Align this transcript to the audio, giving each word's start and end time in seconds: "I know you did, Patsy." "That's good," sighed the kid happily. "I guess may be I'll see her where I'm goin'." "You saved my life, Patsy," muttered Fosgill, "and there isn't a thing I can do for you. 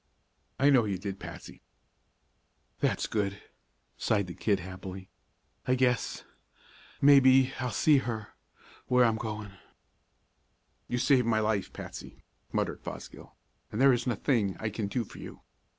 "I 0.57 0.71
know 0.71 0.85
you 0.85 0.97
did, 0.97 1.19
Patsy." 1.19 1.61
"That's 2.79 3.05
good," 3.05 3.39
sighed 3.97 4.25
the 4.25 4.33
kid 4.33 4.59
happily. 4.59 5.11
"I 5.67 5.75
guess 5.75 6.23
may 7.01 7.19
be 7.19 7.53
I'll 7.59 7.69
see 7.69 7.97
her 7.99 8.29
where 8.87 9.05
I'm 9.05 9.17
goin'." 9.17 9.51
"You 10.87 10.97
saved 10.97 11.27
my 11.27 11.39
life, 11.39 11.71
Patsy," 11.71 12.23
muttered 12.51 12.81
Fosgill, 12.81 13.35
"and 13.71 13.79
there 13.79 13.93
isn't 13.93 14.11
a 14.11 14.15
thing 14.15 14.57
I 14.59 14.71
can 14.71 14.87
do 14.87 15.03
for 15.03 15.19
you. 15.19 15.41